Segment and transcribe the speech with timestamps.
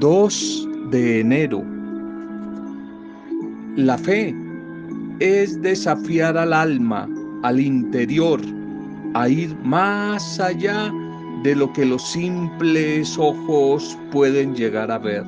[0.00, 1.64] 2 de enero.
[3.76, 4.34] La fe
[5.20, 7.08] es desafiar al alma,
[7.42, 8.40] al interior,
[9.14, 10.92] a ir más allá
[11.42, 15.24] de lo que los simples ojos pueden llegar a ver.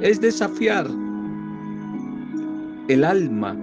[0.00, 0.86] Es desafiar
[2.88, 3.54] el alma,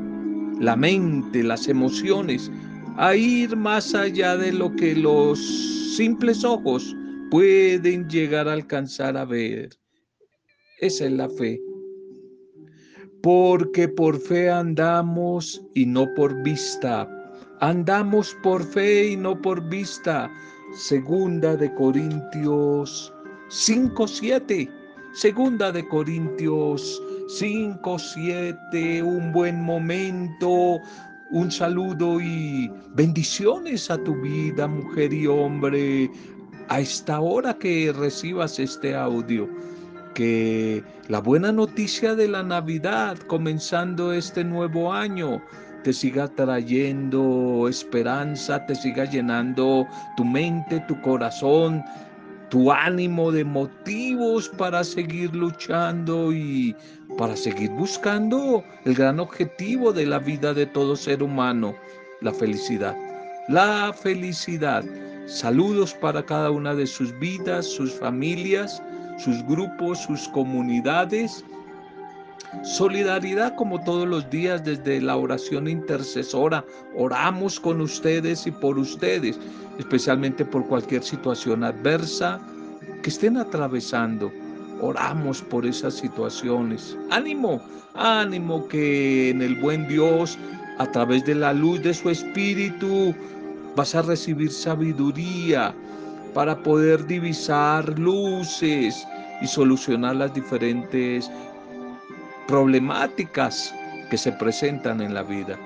[0.60, 2.52] la mente, las emociones,
[2.98, 5.40] a ir más allá de lo que los
[5.96, 6.96] simples ojos
[7.32, 9.79] pueden llegar a alcanzar a ver.
[10.82, 11.62] Esa es la fe.
[13.22, 17.08] Porque por fe andamos y no por vista.
[17.60, 20.32] Andamos por fe y no por vista.
[20.74, 23.14] Segunda de Corintios
[23.50, 24.70] 5, 7.
[25.12, 29.04] Segunda de Corintios 5, 7.
[29.04, 30.80] Un buen momento.
[31.32, 36.10] Un saludo y bendiciones a tu vida, mujer y hombre,
[36.70, 39.50] a esta hora que recibas este audio
[40.20, 45.42] que la buena noticia de la Navidad, comenzando este nuevo año,
[45.86, 51.82] te siga trayendo esperanza, te siga llenando tu mente, tu corazón,
[52.50, 56.76] tu ánimo de motivos para seguir luchando y
[57.18, 61.74] para seguir buscando el gran objetivo de la vida de todo ser humano,
[62.20, 62.94] la felicidad.
[63.48, 64.84] La felicidad.
[65.28, 68.84] Saludos para cada una de sus vidas, sus familias
[69.20, 71.44] sus grupos, sus comunidades.
[72.64, 76.66] Solidaridad como todos los días desde la oración intercesora.
[76.96, 79.40] Oramos con ustedes y por ustedes,
[79.78, 82.40] especialmente por cualquier situación adversa
[83.04, 84.32] que estén atravesando.
[84.82, 86.98] Oramos por esas situaciones.
[87.12, 87.62] Ánimo,
[87.96, 90.38] ánimo que en el buen Dios,
[90.80, 93.14] a través de la luz de su Espíritu,
[93.76, 95.76] vas a recibir sabiduría,
[96.34, 99.08] para poder divisar luces
[99.42, 101.30] y solucionar las diferentes
[102.48, 103.74] problemáticas
[104.10, 105.58] que se presentan en la vida.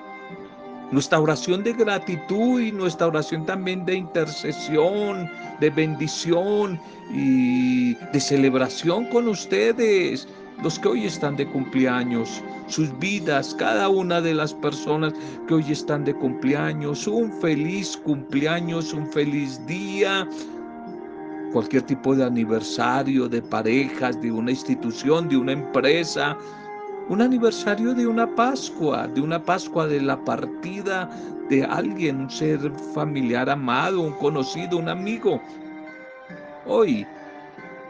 [0.92, 5.28] Nuestra oración de gratitud y nuestra oración también de intercesión,
[5.60, 6.80] de bendición
[7.12, 10.28] y de celebración con ustedes,
[10.62, 15.14] los que hoy están de cumpleaños, sus vidas, cada una de las personas
[15.48, 20.28] que hoy están de cumpleaños, un feliz cumpleaños, un feliz día,
[21.54, 26.36] cualquier tipo de aniversario de parejas, de una institución, de una empresa,
[27.10, 31.10] un aniversario de una Pascua, de una Pascua de la partida
[31.50, 35.40] de alguien, un ser familiar amado, un conocido, un amigo.
[36.66, 37.06] Hoy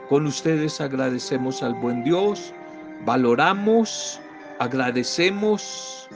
[0.09, 2.53] con ustedes agradecemos al buen Dios,
[3.05, 4.19] valoramos,
[4.59, 6.09] agradecemos,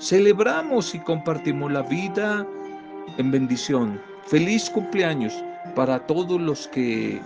[0.00, 2.44] celebramos y compartimos la vida
[3.16, 4.00] en bendición.
[4.26, 5.32] Feliz cumpleaños
[5.74, 7.20] para todos los que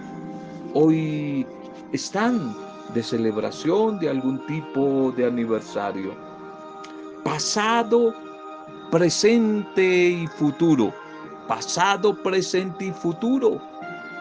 [0.74, 1.46] hoy
[1.92, 2.54] están
[2.94, 6.14] de celebración de algún tipo de aniversario.
[7.24, 8.14] Pasado,
[8.90, 10.94] presente y futuro.
[11.46, 13.60] Pasado, presente y futuro.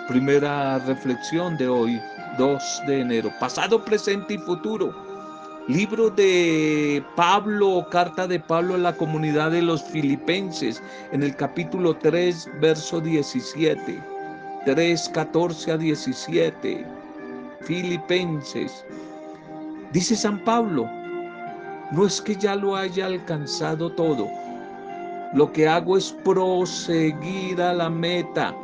[0.08, 2.00] Primera reflexión de hoy,
[2.38, 3.30] 2 de enero.
[3.40, 5.07] Pasado, presente y futuro.
[5.68, 11.94] Libro de Pablo, carta de Pablo a la comunidad de los filipenses, en el capítulo
[11.98, 14.02] 3, verso 17.
[14.66, 16.86] 3, 14 a 17.
[17.64, 18.86] Filipenses.
[19.92, 20.90] Dice San Pablo,
[21.92, 24.30] no es que ya lo haya alcanzado todo.
[25.34, 28.56] Lo que hago es proseguir a la meta,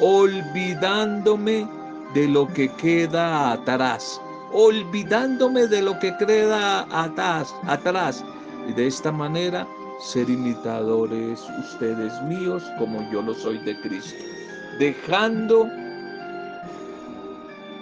[0.00, 1.68] olvidándome
[2.14, 4.18] de lo que queda atrás
[4.52, 8.24] olvidándome de lo que queda atrás, atrás.
[8.68, 9.66] Y de esta manera
[10.00, 14.24] ser imitadores ustedes míos como yo lo soy de Cristo.
[14.78, 15.66] Dejando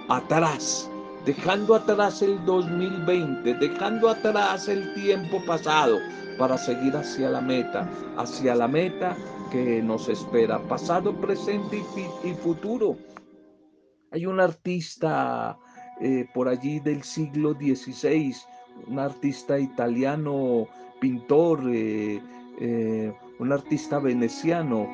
[0.09, 0.91] atrás,
[1.25, 5.99] dejando atrás el 2020, dejando atrás el tiempo pasado
[6.39, 9.17] para seguir hacia la meta, hacia la meta
[9.51, 11.83] que nos espera, pasado, presente
[12.25, 12.97] y, y futuro.
[14.11, 15.59] Hay un artista
[16.01, 18.35] eh, por allí del siglo XVI,
[18.87, 20.69] un artista italiano,
[21.01, 22.21] pintor, eh,
[22.61, 24.89] eh, un artista veneciano,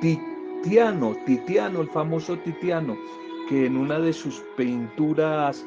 [0.00, 2.96] Titiano, Titiano, el famoso Titiano,
[3.48, 5.64] que en una de sus pinturas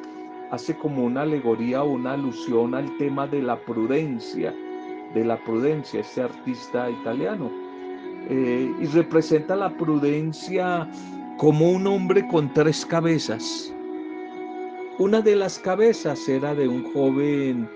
[0.52, 4.54] hace como una alegoría o una alusión al tema de la prudencia,
[5.14, 7.50] de la prudencia, este artista italiano.
[8.30, 10.88] y representa la prudencia
[11.40, 13.74] como un hombre con tres cabezas.
[14.98, 17.70] Una de las cabezas era de un joven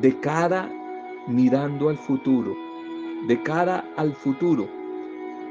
[0.00, 0.66] de cara
[1.26, 2.56] mirando al futuro,
[3.28, 4.66] de cara al futuro.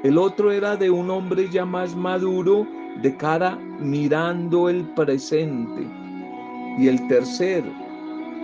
[0.02, 2.66] El otro era de un hombre ya más maduro
[3.04, 5.88] de cara mirando el presente.
[6.80, 7.64] Y el tercer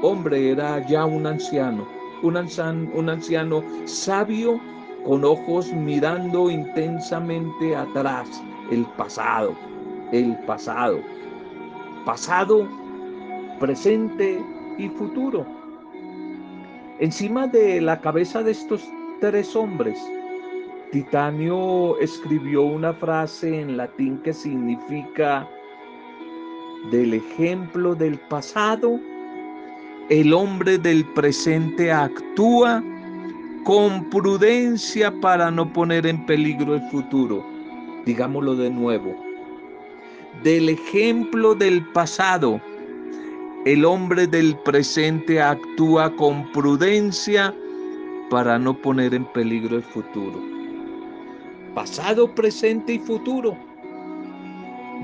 [0.04, 1.88] hombre era ya un anciano,
[2.22, 4.62] un anciano, un anciano sabio
[5.04, 9.56] con ojos mirando intensamente atrás, el pasado,
[10.12, 11.00] el pasado,
[12.06, 12.68] pasado,
[13.60, 14.44] presente
[14.78, 15.46] y futuro.
[17.00, 18.88] Encima de la cabeza de estos
[19.20, 19.98] tres hombres,
[20.92, 25.48] Titanio escribió una frase en latín que significa
[26.92, 29.00] del ejemplo del pasado,
[30.10, 32.84] el hombre del presente actúa
[33.64, 37.46] con prudencia para no poner en peligro el futuro.
[38.06, 39.16] Digámoslo de nuevo.
[40.44, 42.60] Del ejemplo del pasado,
[43.66, 47.54] el hombre del presente actúa con prudencia
[48.30, 50.42] para no poner en peligro el futuro.
[51.76, 53.56] Pasado, presente y futuro.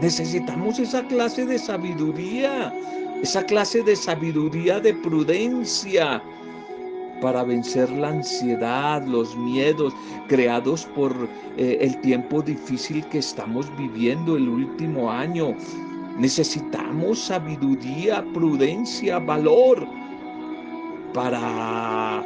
[0.02, 2.74] Necesitamos esa clase de sabiduría,
[3.22, 6.22] esa clase de sabiduría de prudencia
[7.22, 9.94] para vencer la ansiedad, los miedos
[10.28, 11.14] creados por
[11.58, 15.56] eh, el tiempo difícil que estamos viviendo el último año.
[16.18, 19.88] Necesitamos sabiduría, prudencia, valor
[21.14, 22.24] para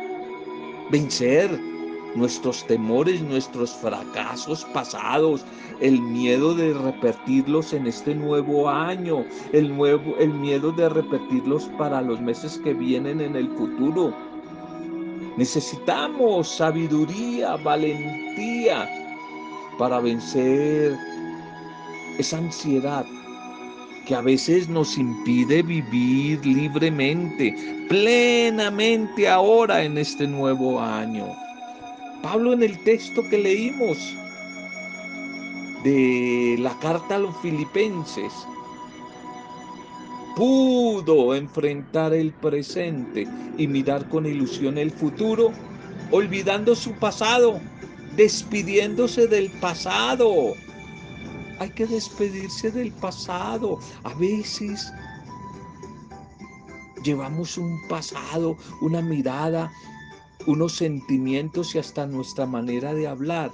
[0.91, 1.49] vencer
[2.15, 5.45] nuestros temores, nuestros fracasos pasados,
[5.79, 12.01] el miedo de repetirlos en este nuevo año, el, nuevo, el miedo de repetirlos para
[12.01, 14.13] los meses que vienen en el futuro.
[15.37, 18.89] Necesitamos sabiduría, valentía
[19.77, 20.97] para vencer
[22.17, 23.05] esa ansiedad
[24.05, 27.55] que a veces nos impide vivir libremente,
[27.87, 31.27] plenamente ahora en este nuevo año.
[32.21, 34.15] Pablo en el texto que leímos
[35.83, 38.31] de la carta a los filipenses
[40.35, 45.51] pudo enfrentar el presente y mirar con ilusión el futuro,
[46.11, 47.59] olvidando su pasado,
[48.15, 50.53] despidiéndose del pasado.
[51.59, 53.79] Hay que despedirse del pasado.
[54.03, 54.91] A veces
[57.03, 59.71] llevamos un pasado, una mirada
[60.47, 63.51] unos sentimientos y hasta nuestra manera de hablar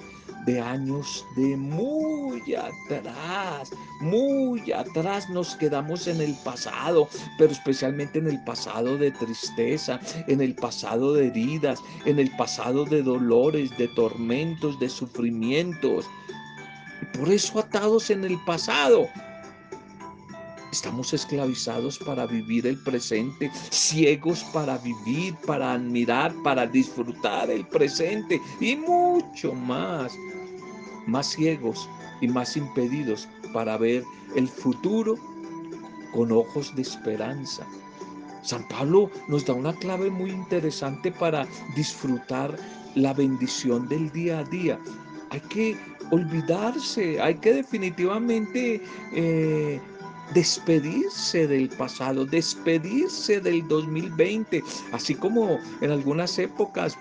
[0.47, 7.07] de años de muy atrás, muy atrás nos quedamos en el pasado,
[7.37, 12.85] pero especialmente en el pasado de tristeza, en el pasado de heridas, en el pasado
[12.85, 16.05] de dolores, de tormentos, de sufrimientos.
[17.13, 19.09] Por eso atados en el pasado,
[20.71, 28.41] Estamos esclavizados para vivir el presente, ciegos para vivir, para admirar, para disfrutar el presente
[28.59, 30.13] y mucho más.
[31.05, 34.03] Más ciegos y más impedidos para ver
[34.35, 35.15] el futuro
[36.13, 37.65] con ojos de esperanza.
[38.41, 42.57] San Pablo nos da una clave muy interesante para disfrutar
[42.95, 44.79] la bendición del día a día.
[45.29, 45.77] Hay que
[46.11, 48.81] olvidarse, hay que definitivamente
[49.13, 49.81] eh,
[50.33, 56.97] despedirse del pasado, despedirse del 2020, así como en algunas épocas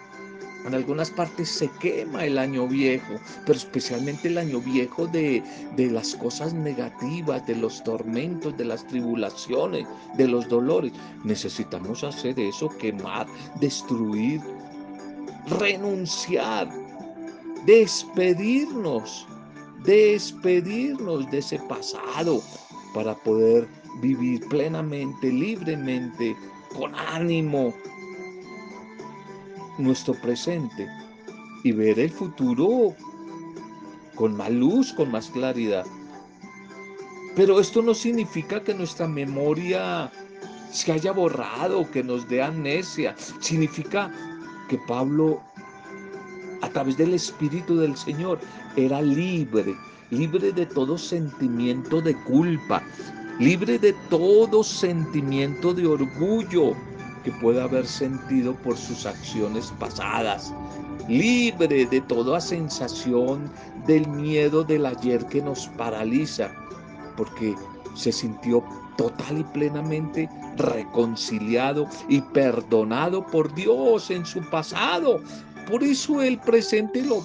[0.66, 3.14] en algunas partes se quema el año viejo,
[3.44, 5.40] pero especialmente el año viejo de,
[5.76, 10.92] de, las cosas negativas, de los tormentos, de las tribulaciones, de los dolores.
[11.22, 13.28] Necesitamos hacer eso, quemar,
[13.60, 14.40] destruir,
[15.60, 16.68] renunciar,
[17.64, 19.24] despedirnos,
[19.84, 22.42] despedirnos de ese pasado,
[22.96, 23.68] para poder
[24.00, 26.34] vivir plenamente, libremente,
[26.74, 27.74] con ánimo
[29.76, 30.88] nuestro presente
[31.62, 32.96] y ver el futuro
[34.14, 35.84] con más luz, con más claridad.
[37.34, 40.10] Pero esto no significa que nuestra memoria
[40.70, 43.14] se haya borrado, que nos dé amnesia.
[43.40, 44.10] Significa
[44.70, 45.42] que Pablo,
[46.62, 48.40] a través del Espíritu del Señor,
[48.74, 49.76] era libre
[50.10, 52.82] libre de todo sentimiento de culpa,
[53.38, 56.74] libre de todo sentimiento de orgullo
[57.24, 60.54] que pueda haber sentido por sus acciones pasadas,
[61.08, 63.50] libre de toda sensación
[63.86, 66.50] del miedo del ayer que nos paraliza,
[67.16, 67.54] porque
[67.94, 68.62] se sintió
[68.96, 75.20] total y plenamente reconciliado y perdonado por Dios en su pasado.
[75.68, 77.22] Por eso el presente lo,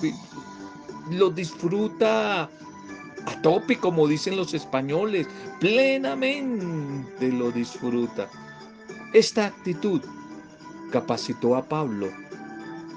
[1.11, 2.49] lo disfruta
[3.25, 5.27] a tope, como dicen los españoles,
[5.59, 8.29] plenamente lo disfruta.
[9.13, 10.01] Esta actitud
[10.91, 12.09] capacitó a Pablo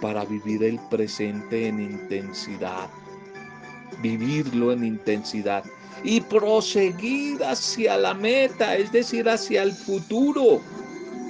[0.00, 2.88] para vivir el presente en intensidad.
[4.02, 5.64] vivirlo en intensidad
[6.02, 10.60] y proseguir hacia la meta, es decir, hacia el futuro,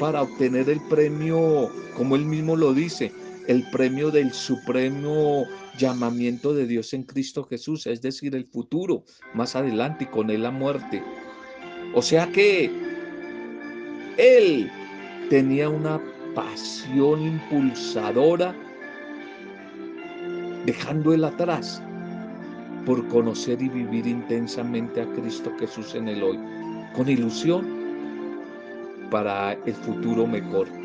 [0.00, 3.12] para obtener el premio, como él mismo lo dice,
[3.46, 5.46] el premio del supremo
[5.76, 10.42] llamamiento de Dios en Cristo Jesús, es decir, el futuro, más adelante y con él
[10.42, 11.02] la muerte.
[11.94, 12.70] O sea que
[14.16, 14.70] él
[15.28, 16.00] tenía una
[16.34, 18.54] pasión impulsadora,
[20.64, 21.82] dejando él atrás
[22.86, 26.38] por conocer y vivir intensamente a Cristo Jesús en el hoy,
[26.94, 27.84] con ilusión
[29.10, 30.83] para el futuro mejor.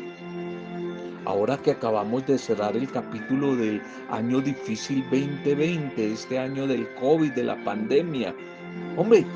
[1.26, 7.32] Ahora que acabamos de cerrar el capítulo del año difícil 2020, este año del COVID,
[7.32, 8.34] de la pandemia,
[8.96, 9.26] hombre,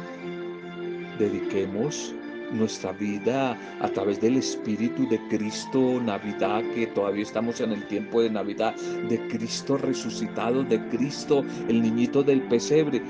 [1.18, 2.14] dediquemos
[2.52, 8.22] nuestra vida a través del Espíritu de Cristo, Navidad, que todavía estamos en el tiempo
[8.22, 8.74] de Navidad,
[9.08, 13.02] de Cristo resucitado, de Cristo, el niñito del pesebre.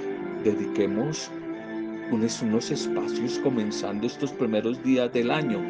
[0.43, 1.31] Dediquemos
[2.11, 5.61] unos, espacios comenzando estos primeros días del año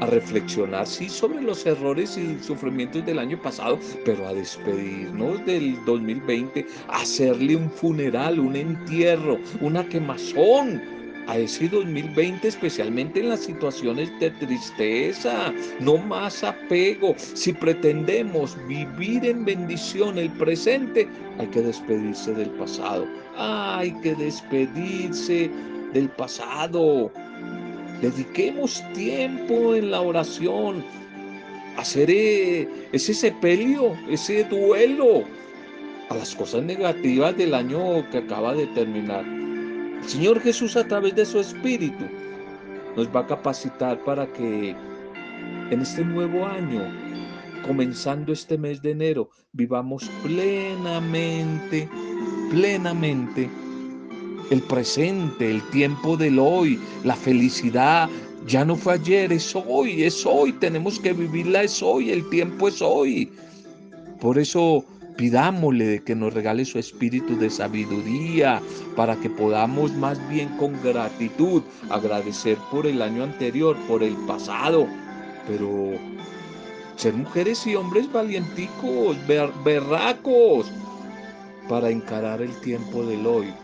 [0.00, 5.76] a reflexionar, sí, sobre los errores y sufrimientos del año pasado, pero a despedirnos del
[5.84, 10.82] 2020, a hacerle un funeral, un entierro, una quemazón
[11.26, 17.14] a ese 2020, especialmente en las situaciones de tristeza, no más apego.
[17.18, 23.06] Si pretendemos vivir en bendición el presente, hay que despedirse del pasado.
[23.36, 25.50] Hay que despedirse
[25.92, 27.10] del pasado.
[28.00, 30.84] Dediquemos tiempo en la oración,
[31.78, 35.24] hacer ese sepelio, ese duelo
[36.10, 39.24] a las cosas negativas del año que acaba de terminar.
[40.06, 42.04] Señor Jesús a través de su Espíritu
[42.96, 44.76] nos va a capacitar para que
[45.70, 46.82] en este nuevo año,
[47.66, 51.88] comenzando este mes de enero, vivamos plenamente,
[52.50, 53.50] plenamente
[54.50, 58.08] el presente, el tiempo del hoy, la felicidad.
[58.46, 62.68] Ya no fue ayer, es hoy, es hoy, tenemos que vivirla, es hoy, el tiempo
[62.68, 63.30] es hoy.
[64.20, 64.84] Por eso
[65.16, 68.60] Pidámosle que nos regale su espíritu de sabiduría
[68.94, 74.86] para que podamos más bien con gratitud agradecer por el año anterior, por el pasado,
[75.48, 75.92] pero
[76.96, 79.16] ser mujeres y hombres valienticos,
[79.64, 80.70] berracos,
[81.66, 83.54] para encarar el tiempo del hoy,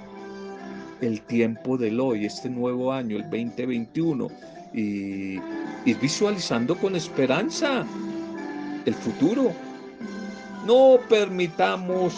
[1.02, 4.28] el tiempo del hoy, este nuevo año, el 2021,
[4.72, 5.34] y
[5.84, 7.84] ir visualizando con esperanza
[8.86, 9.52] el futuro
[10.66, 12.14] no permitamos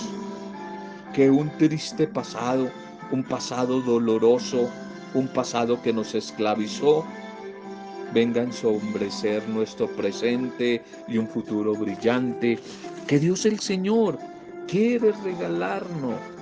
[1.14, 2.70] que un triste pasado,
[3.10, 4.68] un pasado doloroso,
[5.14, 7.04] un pasado que nos esclavizó,
[8.12, 12.58] venga a ensombrecer nuestro presente y un futuro brillante
[13.06, 14.18] que Dios el Señor
[14.68, 16.33] quiere regalarnos.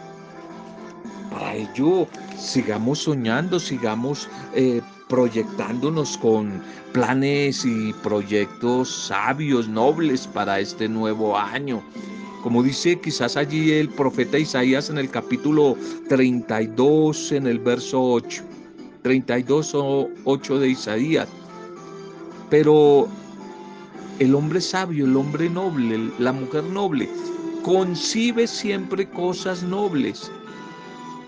[1.32, 2.06] Para ello,
[2.38, 6.62] sigamos soñando, sigamos eh, proyectándonos con
[6.92, 11.82] planes y proyectos sabios, nobles para este nuevo año.
[12.42, 15.76] Como dice quizás allí el profeta Isaías en el capítulo
[16.08, 18.42] 32, en el verso 8.
[19.02, 21.28] 32 o 8 de Isaías.
[22.50, 23.08] Pero
[24.18, 27.08] el hombre sabio, el hombre noble, la mujer noble,
[27.62, 30.30] concibe siempre cosas nobles.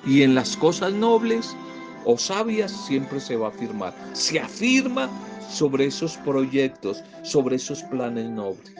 [0.06, 1.56] Y en las cosas nobles
[2.04, 3.94] o sabias siempre se va a afirmar.
[4.12, 5.08] Se afirma
[5.50, 8.74] sobre esos proyectos, sobre esos planes nobles.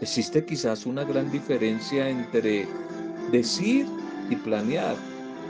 [0.00, 2.66] Existe quizás una gran diferencia entre
[3.32, 3.86] decir
[4.30, 4.96] y planear.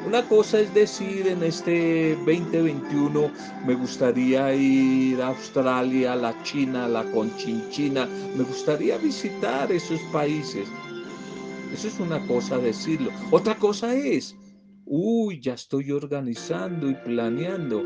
[0.07, 3.31] Una cosa es decir en este 2021
[3.67, 10.69] me gustaría ir a Australia, la China, la Conchinchina, me gustaría visitar esos países.
[11.75, 13.11] Eso es una cosa decirlo.
[13.31, 14.38] Otra cosa es
[14.89, 17.85] uy, ya estoy organizando y planeando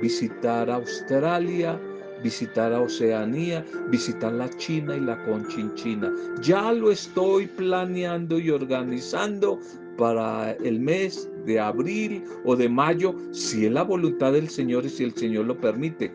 [0.00, 1.80] visitar Australia,
[2.22, 6.12] visitar Oceanía, visitar la China y la Conchinchina.
[6.42, 9.58] Ya lo estoy planeando y organizando
[9.98, 14.90] para el mes de abril o de mayo, si es la voluntad del Señor y
[14.90, 16.12] si el Señor lo permite.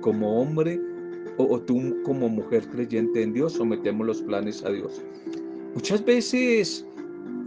[0.00, 0.80] Como hombre
[1.38, 5.02] o, o tú como mujer creyente en Dios, sometemos los planes a Dios.
[5.74, 6.86] Muchas veces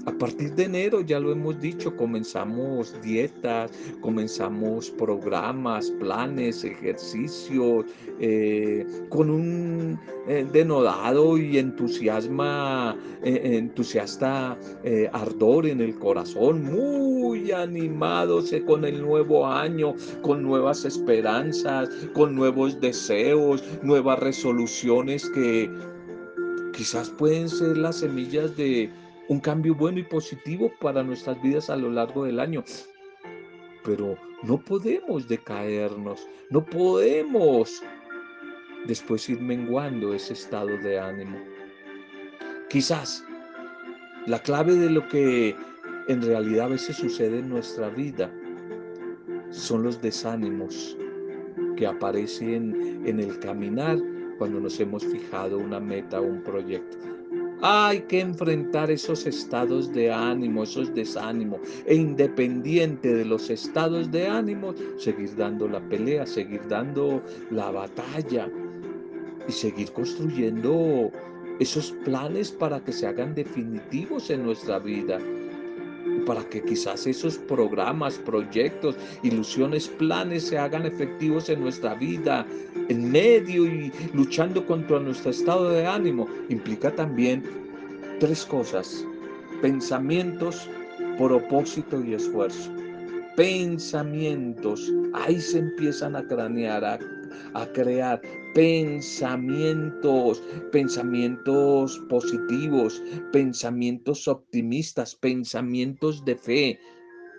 [0.05, 7.85] a partir de enero, ya lo hemos dicho, comenzamos dietas, comenzamos programas, planes, ejercicios,
[8.19, 14.57] eh, con un eh, denodado y entusiasma, eh, entusiasta
[15.13, 22.79] ardor en el corazón, muy animados con el nuevo año, con nuevas esperanzas, con nuevos
[22.81, 25.69] deseos, nuevas resoluciones que
[26.73, 28.89] quizás pueden ser las semillas de
[29.27, 32.63] un cambio bueno y positivo para nuestras vidas a lo largo del año.
[33.83, 37.81] Pero no podemos decaernos, no podemos
[38.85, 41.37] después ir menguando ese estado de ánimo.
[42.69, 43.23] Quizás
[44.27, 45.55] la clave de lo que
[46.07, 48.31] en realidad a veces sucede en nuestra vida
[49.49, 50.97] son los desánimos
[51.75, 53.97] que aparecen en el caminar
[54.37, 57.10] cuando nos hemos fijado una meta o un proyecto.
[57.63, 64.27] Hay que enfrentar esos estados de ánimo, esos desánimos, e independiente de los estados de
[64.27, 68.49] ánimo, seguir dando la pelea, seguir dando la batalla
[69.47, 71.11] y seguir construyendo
[71.59, 75.19] esos planes para que se hagan definitivos en nuestra vida
[76.31, 82.47] para que quizás esos programas, proyectos, ilusiones, planes se hagan efectivos en nuestra vida,
[82.87, 87.43] en medio y luchando contra nuestro estado de ánimo, implica también
[88.21, 89.05] tres cosas,
[89.61, 90.69] pensamientos,
[91.17, 92.71] propósito y esfuerzo.
[93.35, 96.97] Pensamientos, ahí se empiezan a cranear, a,
[97.53, 98.21] a crear
[98.53, 106.79] pensamientos, pensamientos positivos, pensamientos optimistas, pensamientos de fe.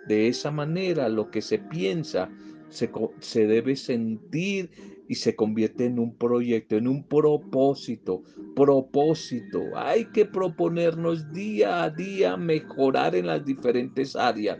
[0.07, 2.29] De esa manera lo que se piensa
[2.69, 4.71] se, se, debe sentir
[5.07, 8.23] y se convierte en un proyecto, en un propósito.
[8.55, 9.61] Propósito.
[9.75, 14.57] Hay que proponernos día a día mejorar en las diferentes áreas.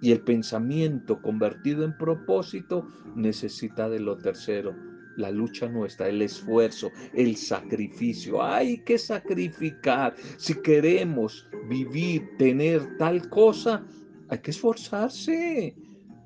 [0.00, 2.86] Y el pensamiento convertido en propósito
[3.16, 4.74] necesita de lo tercero,
[5.16, 8.42] la lucha nuestra, el esfuerzo, el sacrificio.
[8.42, 10.14] Hay que sacrificar.
[10.36, 13.84] Si queremos vivir, tener tal cosa,
[14.28, 15.74] hay que esforzarse.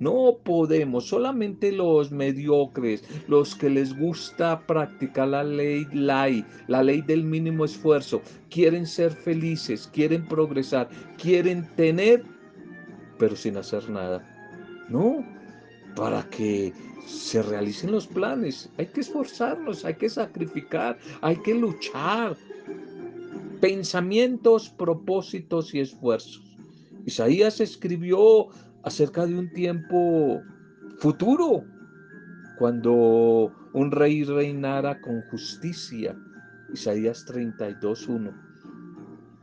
[0.02, 6.28] No podemos, solamente los mediocres, los que les gusta practicar la ley, la,
[6.66, 10.88] la ley del mínimo esfuerzo, quieren ser felices, quieren progresar,
[11.18, 12.24] quieren tener
[13.22, 14.20] pero sin hacer nada.
[14.88, 15.24] No,
[15.94, 16.72] para que
[17.06, 22.36] se realicen los planes hay que esforzarnos, hay que sacrificar, hay que luchar.
[23.60, 26.42] Pensamientos, propósitos y esfuerzos.
[27.06, 28.48] Isaías escribió
[28.82, 30.42] acerca de un tiempo
[30.98, 31.62] futuro,
[32.58, 36.16] cuando un rey reinara con justicia.
[36.72, 38.51] Isaías 32.1.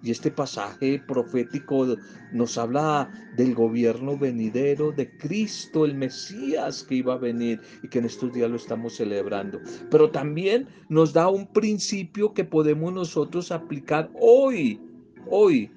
[0.02, 1.98] Y este pasaje profético
[2.32, 8.00] nos habla del gobierno venidero de Cristo, el Mesías que iba a venir y que
[8.00, 9.60] en estos días lo estamos celebrando.
[9.92, 14.80] Pero también nos da un principio que podemos nosotros aplicar hoy,
[15.28, 15.72] hoy.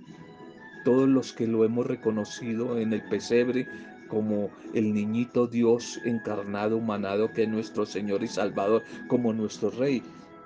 [0.84, 3.66] Todos los que lo hemos reconocido en el pesebre
[4.12, 10.02] como el niñito Dios encarnado, humanado, que es nuestro Señor y Salvador, como nuestro Rey.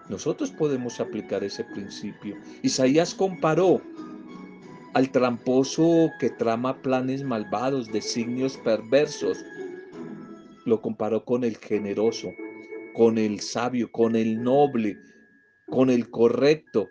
[0.09, 2.37] Nosotros podemos aplicar ese principio.
[2.63, 3.81] Isaías comparó
[4.95, 9.45] al tramposo que trama planes malvados, designios perversos.
[10.65, 12.31] Lo comparó con el generoso,
[12.95, 14.97] con el sabio, con el noble,
[15.67, 16.89] con el correcto,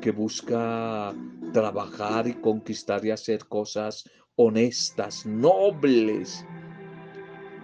[0.00, 1.14] que busca
[1.52, 6.44] trabajar y conquistar y hacer cosas honestas, nobles,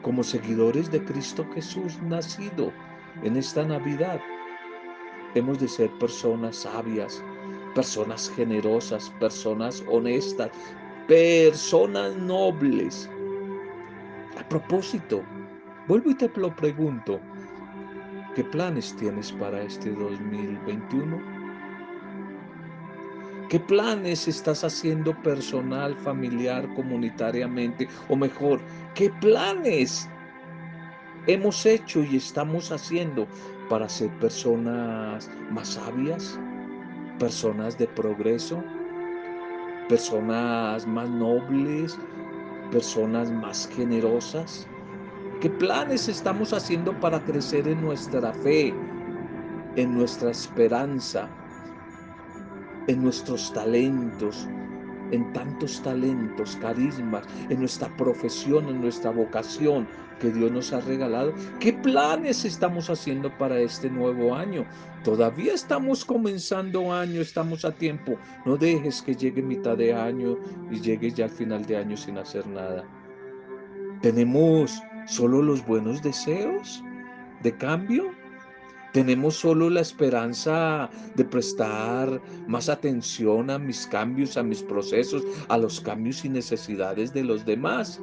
[0.02, 2.72] como seguidores de Cristo Jesús nacido
[3.22, 4.20] en esta Navidad.
[5.36, 7.22] Hemos de ser personas sabias,
[7.74, 10.50] personas generosas, personas honestas,
[11.06, 13.06] personas nobles.
[14.40, 15.22] A propósito,
[15.88, 17.20] vuelvo y te lo pregunto,
[18.34, 21.20] ¿qué planes tienes para este 2021?
[23.50, 27.86] ¿Qué planes estás haciendo personal, familiar, comunitariamente?
[28.08, 28.58] O mejor,
[28.94, 30.08] ¿qué planes
[31.26, 33.28] hemos hecho y estamos haciendo
[33.68, 36.38] para ser personas más sabias,
[37.18, 38.62] personas de progreso,
[39.88, 41.98] personas más nobles,
[42.70, 44.66] personas más generosas?
[45.40, 48.74] ¿Qué planes estamos haciendo para crecer en nuestra fe,
[49.76, 51.28] en nuestra esperanza,
[52.86, 54.48] en nuestros talentos,
[55.10, 59.86] en tantos talentos, carismas, en nuestra profesión, en nuestra vocación
[60.20, 61.32] que Dios nos ha regalado.
[61.60, 64.64] ¿Qué planes estamos haciendo para este nuevo año?
[65.04, 68.16] Todavía estamos comenzando año, estamos a tiempo.
[68.44, 70.36] No dejes que llegue mitad de año
[70.70, 72.84] y llegues ya al final de año sin hacer nada.
[74.00, 76.82] ¿Tenemos solo los buenos deseos
[77.42, 78.10] de cambio?
[78.96, 85.58] Tenemos solo la esperanza de prestar más atención a mis cambios, a mis procesos, a
[85.58, 88.00] los cambios y necesidades de los demás.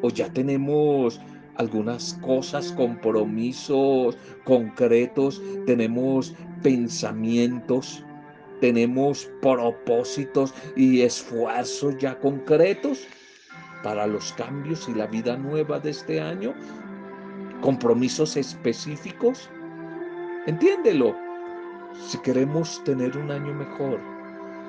[0.00, 1.20] O ya tenemos
[1.56, 8.02] algunas cosas, compromisos concretos, tenemos pensamientos
[8.62, 13.06] tenemos propósitos y esfuerzos ya concretos
[13.82, 16.54] para los cambios y la vida nueva de este año,
[17.60, 19.50] compromisos específicos.
[20.46, 21.12] Entiéndelo.
[22.00, 23.98] Si queremos tener un año mejor,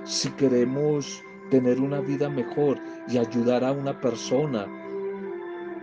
[0.05, 4.65] si queremos tener una vida mejor y ayudar a una persona,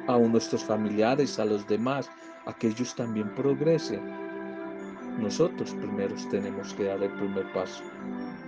[0.08, 2.10] a nuestros familiares, a los demás,
[2.44, 4.00] a que ellos también progresen,
[5.20, 7.84] nosotros primero tenemos que dar el primer paso.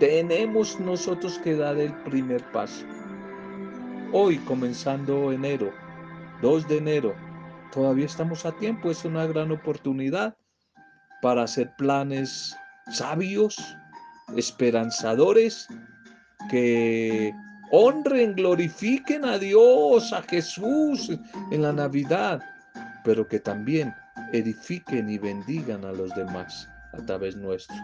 [0.01, 2.85] Tenemos nosotros que dar el primer paso.
[4.13, 5.71] Hoy, comenzando enero,
[6.43, 7.15] 2 de enero,
[7.73, 10.37] todavía estamos a tiempo, es una gran oportunidad
[11.23, 12.57] para hacer planes
[12.91, 13.57] sabios,
[14.37, 15.69] esperanzadores,
[16.51, 17.35] que
[17.71, 21.11] honren, glorifiquen a Dios, a Jesús
[21.51, 22.41] en la Navidad,
[23.05, 23.95] pero que también
[24.33, 27.77] edifiquen y bendigan a los demás a través nuestro.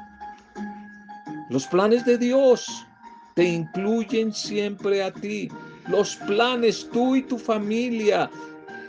[1.51, 2.87] Los planes de Dios
[3.35, 5.49] te incluyen siempre a ti.
[5.89, 8.31] Los planes, tú y tu familia.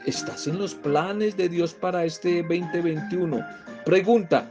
[0.05, 3.45] ¿Estás en los planes de Dios para este 2021?
[3.85, 4.47] Pregunta,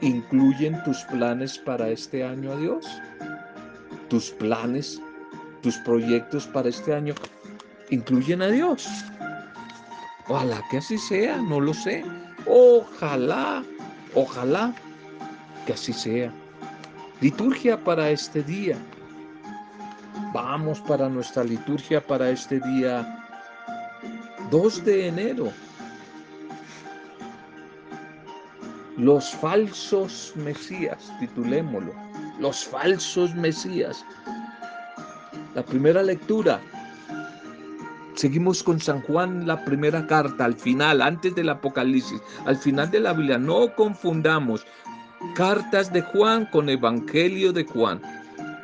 [0.00, 2.86] ¿incluyen tus planes para este año a Dios?
[4.08, 5.00] ¿Tus planes,
[5.62, 7.14] tus proyectos para este año
[7.90, 8.88] incluyen a Dios?
[10.26, 12.04] Ojalá que así sea, no lo sé.
[12.46, 13.62] Ojalá,
[14.14, 14.74] ojalá
[15.64, 16.32] que así sea.
[17.20, 18.76] Liturgia para este día.
[20.34, 23.24] Vamos para nuestra liturgia para este día
[24.50, 25.52] 2 de enero.
[28.96, 31.92] Los falsos mesías, titulémoslo.
[32.38, 34.04] Los falsos mesías.
[35.54, 36.60] La primera lectura
[38.14, 43.00] Seguimos con San Juan, la primera carta, al final, antes del Apocalipsis, al final de
[43.00, 43.38] la Biblia.
[43.38, 44.66] No confundamos
[45.34, 48.02] cartas de Juan con Evangelio de Juan.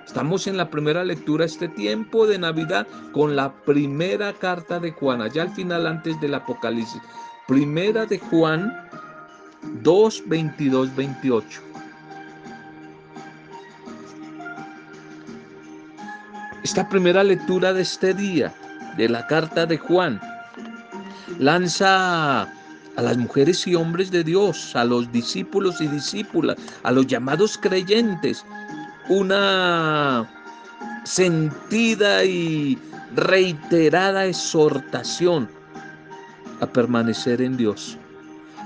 [0.06, 5.22] Estamos en la primera lectura este tiempo de Navidad con la primera carta de Juan,
[5.22, 7.00] allá al final antes del Apocalipsis.
[7.46, 8.87] Primera de Juan
[9.82, 11.62] 2, 22, 28.
[16.62, 18.54] Esta primera lectura de este día
[18.96, 20.20] de la carta de Juan.
[21.38, 27.06] Lanza a las mujeres y hombres de Dios, a los discípulos y discípulas, a los
[27.06, 28.44] llamados creyentes,
[29.08, 30.28] una
[31.04, 32.76] sentida y
[33.14, 35.48] reiterada exhortación
[36.60, 37.96] a permanecer en Dios,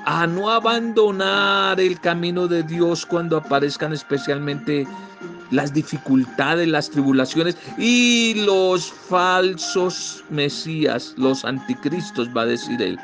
[0.05, 4.87] a no abandonar el camino de Dios cuando aparezcan especialmente
[5.51, 12.99] las dificultades, las tribulaciones y los falsos mesías, los anticristos, va a decir él.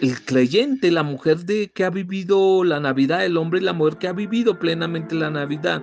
[0.00, 3.98] El creyente, la mujer de, que ha vivido la Navidad, el hombre y la mujer
[3.98, 5.82] que ha vivido plenamente la Navidad,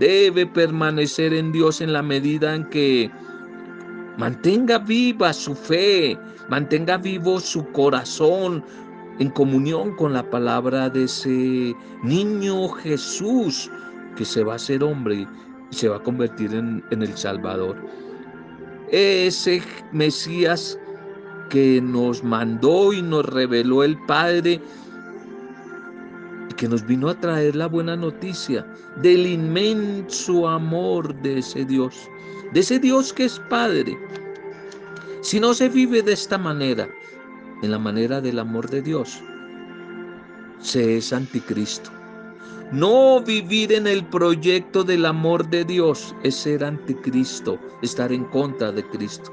[0.00, 3.12] debe permanecer en Dios en la medida en que
[4.18, 8.64] mantenga viva su fe, mantenga vivo su corazón,
[9.18, 13.70] en comunión con la palabra de ese niño Jesús
[14.16, 15.26] que se va a hacer hombre
[15.70, 17.76] y se va a convertir en, el Salvador.
[18.90, 20.78] Ese Mesías
[21.50, 24.60] que nos mandó y nos reveló el Padre
[26.56, 28.64] que nos vino a traer la buena noticia
[29.02, 32.08] del inmenso amor de ese Dios,
[32.52, 33.96] de ese Dios que es Padre.
[35.22, 36.88] Si no se vive de esta manera,
[37.62, 39.22] en la manera del amor de Dios,
[40.58, 41.90] se es anticristo.
[42.72, 48.72] No vivir en el proyecto del amor de Dios es ser anticristo, estar en contra
[48.72, 49.32] de Cristo.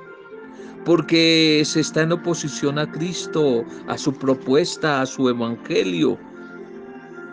[0.86, 6.18] Porque se está en oposición a Cristo, a su propuesta, a su evangelio.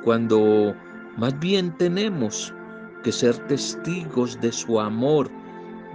[0.05, 0.75] Cuando
[1.17, 2.55] más bien tenemos
[3.03, 5.31] que ser testigos de su amor,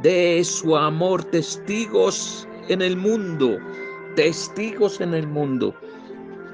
[0.04, 3.58] de su amor, testigos en el mundo,
[4.16, 5.74] testigos en el mundo.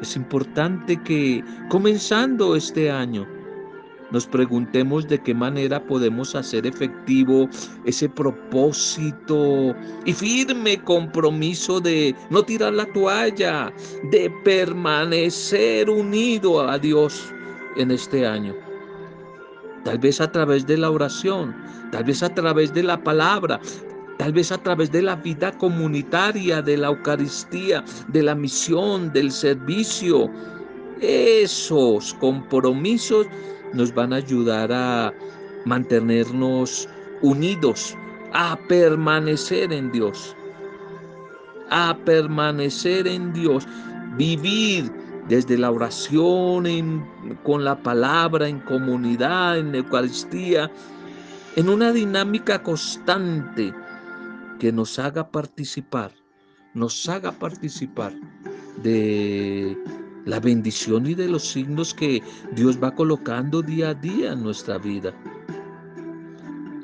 [0.02, 3.28] Es importante que comenzando este año
[4.12, 7.48] nos preguntemos de qué manera podemos hacer efectivo
[7.86, 13.72] ese propósito y firme compromiso de no tirar la toalla,
[14.12, 17.34] de permanecer unido a Dios
[17.78, 18.69] en este año.
[19.90, 21.56] Tal vez a través de la oración,
[21.92, 23.60] tal vez a través de la palabra,
[24.20, 29.32] tal vez a través de la vida comunitaria, de la Eucaristía, de la misión, del
[29.32, 30.30] servicio.
[31.02, 33.26] Esos compromisos
[33.74, 35.12] nos van a ayudar a
[35.66, 36.88] mantenernos
[37.24, 37.98] unidos,
[38.34, 40.36] a permanecer en Dios,
[41.72, 43.66] a permanecer en Dios,
[44.18, 44.92] vivir
[45.30, 47.08] desde la oración
[47.44, 50.72] con la palabra, en comunidad, en Eucaristía,
[51.56, 53.72] en una dinámica constante
[54.60, 56.12] que nos haga participar,
[56.74, 58.12] nos haga participar
[58.84, 59.78] de
[60.26, 62.24] la bendición y de los signos que
[62.56, 65.14] Dios va colocando día a día en nuestra vida.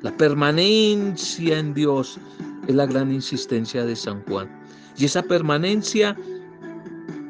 [0.04, 2.20] La permanencia en Dios
[2.68, 4.48] es la gran insistencia de San Juan.
[4.98, 6.16] Y esa permanencia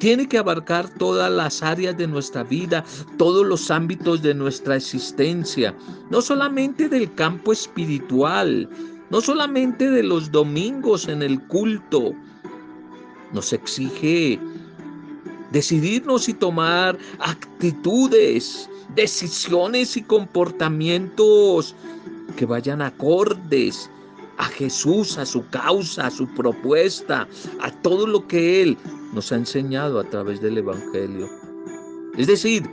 [0.06, 2.86] tiene que abarcar todas las áreas de nuestra vida,
[3.18, 5.76] todos los ámbitos de nuestra existencia,
[6.12, 8.70] no solamente del campo espiritual,
[9.10, 12.14] no solamente de los domingos en el culto.
[13.34, 14.40] Nos exige
[15.52, 21.74] decidirnos y tomar actitudes, decisiones y comportamientos
[22.38, 23.90] que vayan acordes
[24.38, 27.28] a Jesús, a su causa, a su propuesta,
[27.62, 28.78] a todo lo que Él
[29.14, 31.30] nos ha enseñado a través del Evangelio.
[32.18, 32.64] Es decir,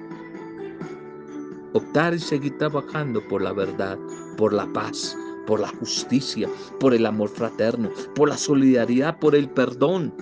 [1.72, 3.98] optar y seguir trabajando por la verdad,
[4.37, 6.48] por la paz, por la justicia,
[6.79, 10.14] por el amor fraterno, por la solidaridad, por el perdón,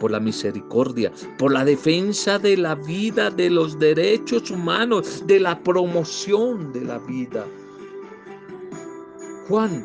[0.00, 5.62] por la misericordia, por la defensa de la vida, de los derechos humanos, de la
[5.62, 7.46] promoción de la vida.
[9.48, 9.84] Juan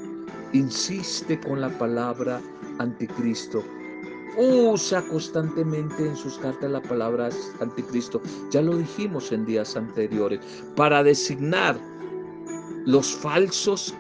[0.53, 2.41] insiste con la palabra
[2.77, 3.63] anticristo.
[4.37, 8.21] Usa constantemente en sus cartas la palabra anticristo.
[8.51, 10.39] Ya lo dijimos en días anteriores.
[10.77, 11.77] Para designar
[12.85, 13.93] los falsos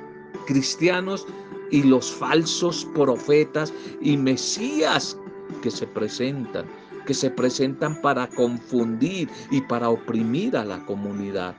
[0.47, 1.27] cristianos
[1.71, 5.17] y los falsos profetas y mesías
[5.61, 6.65] que se presentan,
[7.05, 11.53] que se presentan para confundir y para oprimir a la comunidad.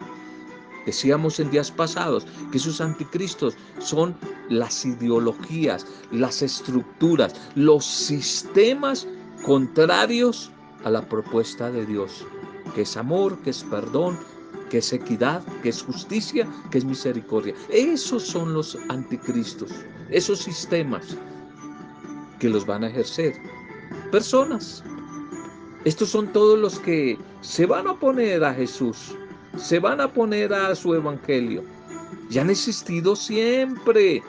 [0.90, 4.16] Decíamos en días pasados que esos anticristos son
[4.48, 9.06] las ideologías, las estructuras, los sistemas
[9.44, 10.50] contrarios
[10.82, 12.26] a la propuesta de Dios,
[12.74, 14.18] que es amor, que es perdón,
[14.68, 17.54] que es equidad, que es justicia, que es misericordia.
[17.68, 19.70] Esos son los anticristos,
[20.10, 21.16] esos sistemas
[22.40, 23.34] que los van a ejercer
[24.10, 24.82] personas.
[25.84, 29.14] Estos son todos los que se van a oponer a Jesús,
[29.56, 31.64] se van a poner a su evangelio.
[32.30, 34.22] Y han existido siempre.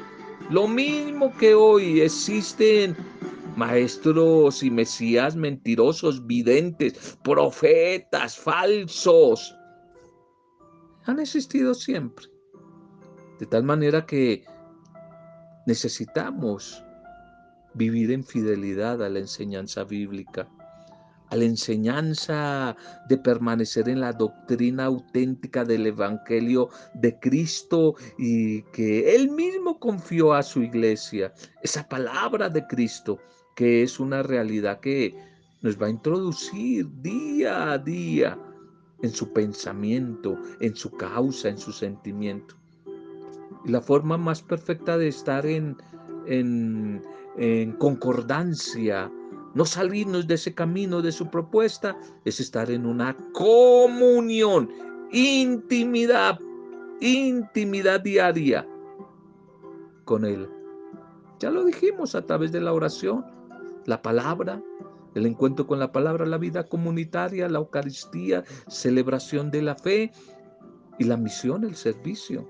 [0.49, 2.95] Lo mismo que hoy existen
[3.55, 9.55] maestros y mesías mentirosos, videntes, profetas falsos.
[11.05, 12.25] Han existido siempre.
[13.39, 14.45] De tal manera que
[15.65, 16.83] necesitamos
[17.73, 20.49] vivir en fidelidad a la enseñanza bíblica,
[21.31, 22.75] a la enseñanza
[23.07, 30.33] de permanecer en la doctrina auténtica del Evangelio de Cristo y que Él mismo confió
[30.33, 33.17] a su iglesia, esa palabra de Cristo,
[33.55, 35.15] que es una realidad que
[35.61, 38.37] nos va a introducir día a día
[39.01, 42.55] en su pensamiento, en su causa, en su sentimiento.
[43.65, 45.77] Y la forma más perfecta de estar en,
[46.25, 47.01] en,
[47.37, 49.09] en concordancia,
[49.53, 54.69] no salirnos de ese camino de su propuesta, es estar en una comunión,
[55.11, 56.39] intimidad,
[56.99, 58.67] intimidad diaria
[60.05, 60.49] con Él.
[61.39, 63.25] Ya lo dijimos a través de la oración,
[63.85, 64.61] la palabra,
[65.15, 70.11] el encuentro con la palabra, la vida comunitaria, la Eucaristía, celebración de la fe
[70.99, 72.47] y la misión, el servicio.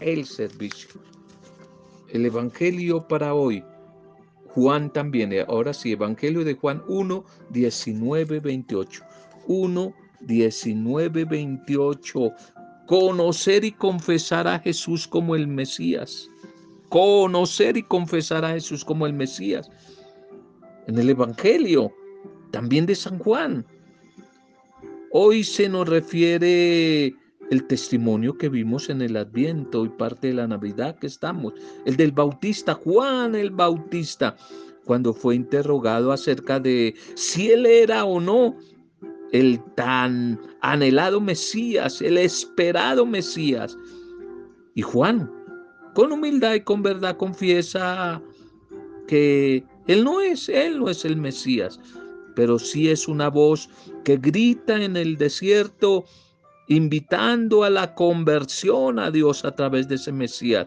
[0.00, 1.00] El servicio.
[2.08, 3.64] El Evangelio para hoy.
[4.54, 9.02] Juan también, eh, ahora sí, Evangelio de Juan 1, 19, 28.
[9.46, 12.32] 1, 19, 28.
[12.86, 16.28] Conocer y confesar a Jesús como el Mesías.
[16.88, 19.70] Conocer y confesar a Jesús como el Mesías.
[20.86, 21.92] En el Evangelio,
[22.50, 23.64] también de San Juan.
[25.12, 27.14] Hoy se nos refiere
[27.50, 31.54] el testimonio que vimos en el Adviento y parte de la Navidad que estamos,
[31.86, 34.36] el del Bautista, Juan el Bautista,
[34.84, 38.56] cuando fue interrogado acerca de si él era o no
[39.32, 43.76] el tan anhelado Mesías, el esperado Mesías.
[44.74, 45.30] Y Juan,
[45.94, 48.22] con humildad y con verdad, confiesa
[49.06, 51.80] que él no es, él no es el Mesías,
[52.34, 53.68] pero sí es una voz
[54.04, 56.04] que grita en el desierto,
[56.68, 60.66] invitando a la conversión a Dios a través de ese Mesías,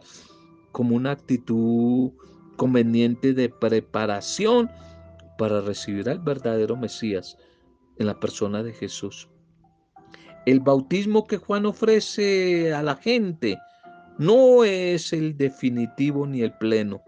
[0.71, 2.11] como una actitud
[2.57, 4.69] conveniente de preparación
[5.37, 7.37] para recibir al verdadero Mesías
[7.97, 9.29] en la persona de Jesús.
[10.45, 13.57] El bautismo que Juan ofrece a la gente
[14.17, 17.01] no es el definitivo ni el pleno.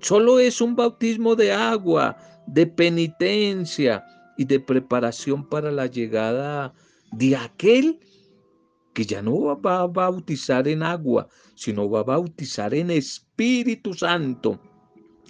[0.00, 4.04] Solo es un bautismo de agua, de penitencia,
[4.38, 6.72] y de preparación para la llegada
[7.12, 8.00] de aquel
[8.94, 14.60] que ya no va a bautizar en agua, sino va a bautizar en Espíritu Santo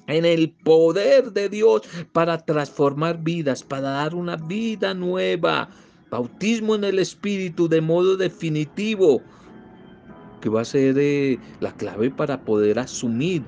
[0.09, 5.69] en el poder de Dios para transformar vidas, para dar una vida nueva.
[6.11, 9.21] Bautismo en el Espíritu de modo definitivo,
[10.41, 13.43] que va a ser eh, la clave para poder asumir,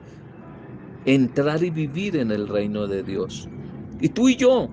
[1.07, 3.49] entrar y vivir en el reino de Dios.
[4.03, 4.69] Y tú y yo,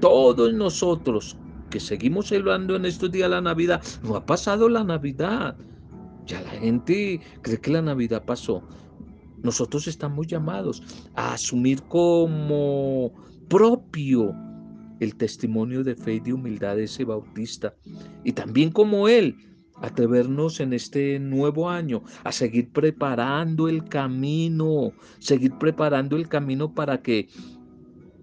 [0.00, 1.36] todos nosotros
[1.70, 5.56] que seguimos celebrando en estos días la Navidad, no ha pasado la Navidad.
[6.26, 8.62] Ya la gente cree que la Navidad pasó.
[9.42, 10.82] Nosotros estamos llamados
[11.14, 13.12] a asumir como
[13.48, 14.34] propio
[15.00, 17.74] el testimonio de fe y de humildad de ese bautista.
[18.24, 19.36] Y también como él,
[19.80, 27.00] atrevernos en este nuevo año a seguir preparando el camino, seguir preparando el camino para
[27.00, 27.28] que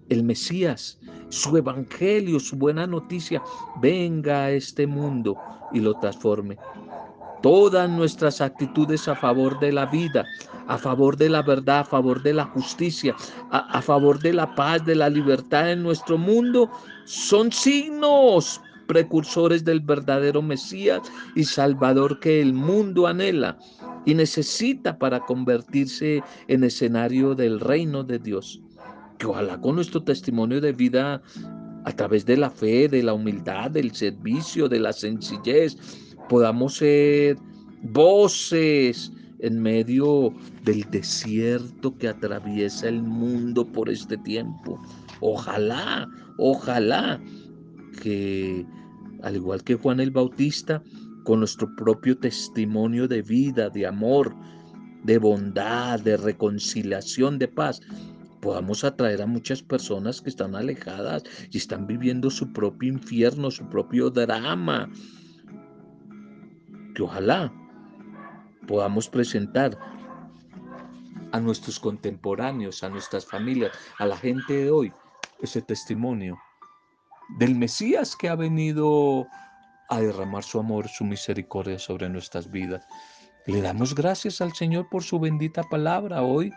[0.08, 3.42] el Mesías, su evangelio, su buena noticia,
[3.80, 5.36] venga a este mundo
[5.72, 6.56] y lo transforme.
[7.42, 10.24] Todas nuestras actitudes a favor de la vida,
[10.66, 13.14] a favor de la verdad, a favor de la justicia,
[13.50, 16.70] a, favor de la paz, de la libertad en nuestro mundo,
[17.04, 21.02] son signos precursores del verdadero Mesías
[21.34, 23.58] y Salvador que el mundo anhela
[24.04, 28.60] y necesita para convertirse en escenario del reino de Dios.
[29.18, 31.22] Que ojalá con nuestro testimonio de vida
[31.84, 35.76] a través de la fe, de la humildad, del servicio, de la sencillez,
[36.28, 37.38] podamos ser
[37.82, 40.32] voces en medio
[40.64, 44.80] del desierto que atraviesa el mundo por este tiempo.
[45.20, 47.20] Ojalá, ojalá
[48.02, 48.66] que,
[49.22, 50.82] al igual que Juan el Bautista,
[51.24, 54.34] con nuestro propio testimonio de vida, de amor,
[55.04, 57.80] de bondad, de reconciliación, de paz,
[58.40, 63.68] podamos atraer a muchas personas que están alejadas y están viviendo su propio infierno, su
[63.68, 64.90] propio drama.
[66.94, 67.52] Que ojalá
[68.66, 69.78] podamos presentar
[71.32, 74.92] a nuestros contemporáneos, a nuestras familias, a la gente de hoy,
[75.40, 76.38] ese testimonio
[77.38, 79.26] del Mesías que ha venido
[79.88, 82.86] a derramar su amor, su misericordia sobre nuestras vidas.
[83.46, 86.52] Le damos gracias al Señor por su bendita palabra hoy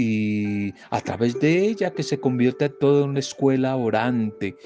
[0.00, 4.56] y a través de ella que se convierta en toda una escuela orante,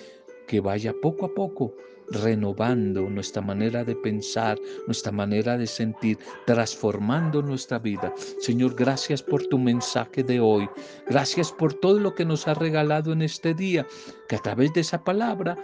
[0.46, 1.74] que vaya poco a poco
[2.10, 8.12] renovando nuestra manera de pensar, nuestra manera de sentir, transformando nuestra vida.
[8.38, 10.68] Señor, gracias por tu mensaje de hoy.
[11.08, 13.86] Gracias por todo lo que nos ha regalado en este día,
[14.28, 15.56] que a través de esa palabra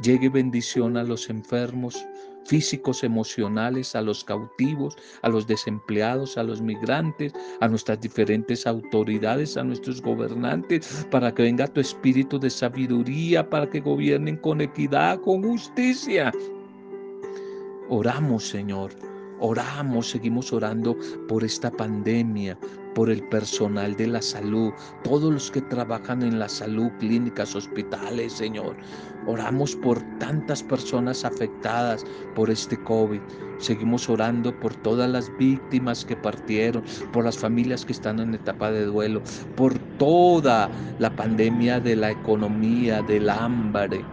[0.00, 2.06] llegue bendición a los enfermos,
[2.44, 9.56] físicos, emocionales, a los cautivos, a los desempleados, a los migrantes, a nuestras diferentes autoridades,
[9.56, 15.20] a nuestros gobernantes, para que venga tu espíritu de sabiduría, para que gobiernen con equidad,
[15.20, 16.32] con justicia.
[17.88, 18.92] Oramos, Señor
[19.44, 22.56] Oramos, seguimos orando por esta pandemia,
[22.94, 28.32] por el personal de la salud, todos los que trabajan en la salud, clínicas, hospitales,
[28.32, 28.76] Señor.
[29.26, 33.20] Oramos por tantas personas afectadas por este COVID.
[33.58, 38.72] Seguimos orando por todas las víctimas que partieron, por las familias que están en etapa
[38.72, 39.22] de duelo,
[39.56, 44.04] por toda la pandemia de la economía, del hambre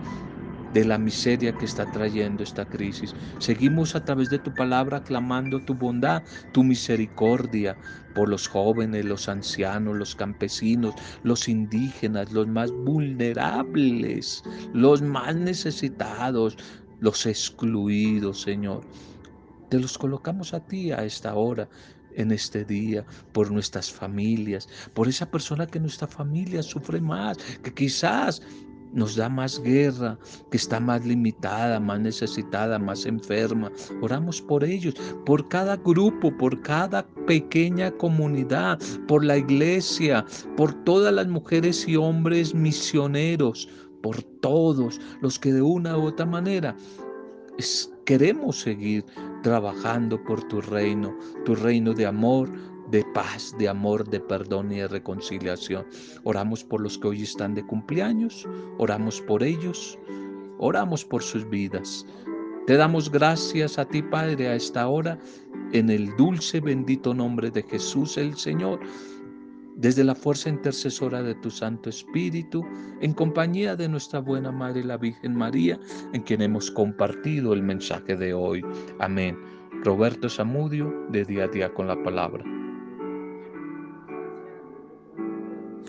[0.74, 3.16] de la miseria que está trayendo esta crisis.
[3.40, 7.78] Seguimos a través de tu palabra clamando tu bondad, tu misericordia
[8.14, 16.58] por los jóvenes, los ancianos, los campesinos, los indígenas, los más vulnerables, los más necesitados,
[17.00, 18.86] los excluidos, Señor.
[19.70, 21.70] Te los colocamos a ti a esta hora
[22.12, 27.74] en este día, por nuestras familias, por esa persona que nuestra familia sufre más, que
[27.74, 28.42] quizás
[28.93, 30.17] nos da más guerra,
[30.52, 33.71] que está más limitada, más necesitada, más enferma.
[34.02, 40.25] Oramos por ellos, por cada grupo, por cada pequeña comunidad, por la iglesia,
[40.58, 43.69] por todas las mujeres y hombres misioneros,
[44.02, 46.75] por todos los que de una u otra manera
[48.06, 49.06] queremos seguir
[49.44, 51.15] trabajando por tu reino,
[51.46, 52.50] tu reino de amor,
[52.92, 55.85] de paz, de amor, de perdón y de reconciliación.
[56.23, 59.98] Oramos por los que hoy están de cumpleaños, oramos por ellos,
[60.58, 62.06] oramos por sus vidas.
[62.67, 65.17] Te damos gracias a ti, Padre, a esta hora,
[65.73, 68.79] en el dulce, bendito nombre de Jesús el Señor,
[69.75, 72.65] desde la fuerza intercesora de tu Santo Espíritu,
[73.02, 75.79] en compañía de nuestra buena Madre, la Virgen María,
[76.13, 78.62] en quien hemos compartido el mensaje de hoy.
[79.00, 79.37] Amén.
[79.83, 82.59] Roberto Zamudio, de día a día con la palabra.